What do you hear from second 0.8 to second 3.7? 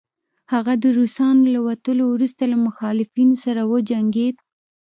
د روسانو له وتلو وروسته له مخالفينو سره